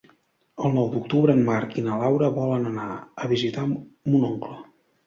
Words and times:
El 0.63 0.71
nou 0.77 0.87
d'octubre 0.93 1.35
en 1.39 1.43
Marc 1.49 1.77
i 1.81 1.85
na 1.89 1.99
Laura 2.05 2.33
volen 2.41 2.67
anar 2.73 2.89
a 3.27 3.33
visitar 3.37 3.69
mon 3.77 4.31
oncle. 4.35 4.61